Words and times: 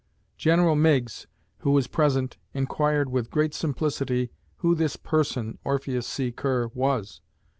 General 0.35 0.75
Meigs, 0.75 1.27
who 1.59 1.69
was 1.69 1.85
present, 1.85 2.37
inquired 2.55 3.11
with 3.11 3.29
great 3.29 3.53
simplicity 3.53 4.31
who 4.57 4.73
this 4.73 4.95
person 4.95 5.59
(Orpheus 5.63 6.07
C. 6.07 6.31
Kerr) 6.31 6.69
was. 6.73 7.21